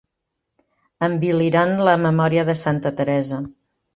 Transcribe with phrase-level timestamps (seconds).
[1.07, 3.43] Enviliran la memòria de santa Teresa.